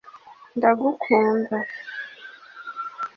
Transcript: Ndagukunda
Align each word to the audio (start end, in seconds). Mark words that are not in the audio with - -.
Ndagukunda 0.57 1.57